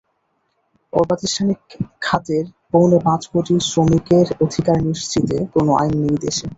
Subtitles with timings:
[0.93, 1.59] অপ্রাতিষ্ঠানিক
[2.01, 6.45] খাতের পৌনে পাঁচ কোটি শ্রমিকের অধিকার নিশ্চিতে কোনো আইন নেই দেশে।